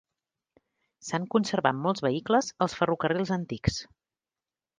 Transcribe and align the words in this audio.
S'han 1.09 1.27
conservat 1.35 1.77
molts 1.83 2.03
vehicles 2.07 2.49
als 2.67 2.77
ferrocarrils 2.81 3.35
antics. 3.37 3.79